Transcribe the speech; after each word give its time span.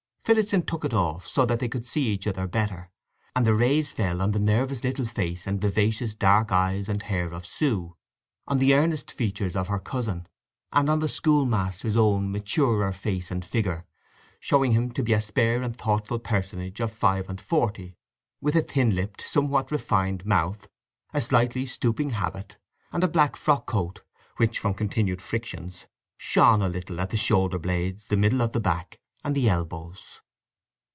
Phillotson 0.23 0.61
took 0.61 0.85
it 0.85 0.93
off, 0.93 1.27
so 1.27 1.45
that 1.47 1.59
they 1.59 1.67
could 1.67 1.85
see 1.85 2.03
each 2.05 2.27
other 2.27 2.45
better, 2.47 2.91
and 3.35 3.43
the 3.45 3.55
rays 3.55 3.91
fell 3.91 4.21
on 4.21 4.31
the 4.31 4.39
nervous 4.39 4.83
little 4.83 5.03
face 5.07 5.47
and 5.47 5.59
vivacious 5.59 6.13
dark 6.13 6.51
eyes 6.51 6.87
and 6.87 7.01
hair 7.03 7.31
of 7.33 7.43
Sue, 7.45 7.97
on 8.47 8.59
the 8.59 8.73
earnest 8.75 9.11
features 9.11 9.55
of 9.55 9.67
her 9.67 9.79
cousin, 9.79 10.27
and 10.71 10.91
on 10.91 10.99
the 10.99 11.09
schoolmaster's 11.09 11.95
own 11.97 12.31
maturer 12.31 12.91
face 12.93 13.31
and 13.31 13.43
figure, 13.43 13.83
showing 14.39 14.71
him 14.73 14.91
to 14.91 15.01
be 15.01 15.11
a 15.13 15.19
spare 15.19 15.63
and 15.63 15.75
thoughtful 15.75 16.19
personage 16.19 16.79
of 16.79 16.91
five 16.93 17.27
and 17.27 17.41
forty, 17.41 17.97
with 18.39 18.55
a 18.55 18.61
thin 18.61 18.93
lipped, 18.95 19.21
somewhat 19.23 19.71
refined 19.71 20.23
mouth, 20.23 20.69
a 21.15 21.19
slightly 21.19 21.65
stooping 21.65 22.11
habit, 22.11 22.57
and 22.93 23.03
a 23.03 23.07
black 23.09 23.35
frock 23.35 23.65
coat, 23.65 24.03
which 24.37 24.59
from 24.59 24.73
continued 24.75 25.21
frictions 25.21 25.87
shone 26.15 26.61
a 26.61 26.69
little 26.69 27.01
at 27.01 27.09
the 27.09 27.17
shoulder 27.17 27.57
blades, 27.59 28.05
the 28.05 28.15
middle 28.15 28.41
of 28.43 28.51
the 28.51 28.59
back, 28.61 28.99
and 29.23 29.35
the 29.35 29.47
elbows. 29.47 30.19